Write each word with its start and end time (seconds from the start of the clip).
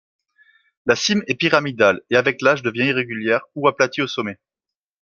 La 0.87 0.95
cime 0.95 1.21
est 1.27 1.35
pyramidale, 1.35 2.01
et 2.09 2.15
avec 2.15 2.41
l'âge 2.41 2.63
devient 2.63 2.85
irrégulière 2.87 3.43
ou 3.53 3.67
aplatie 3.67 4.01
au 4.01 4.07
sommet. 4.07 4.39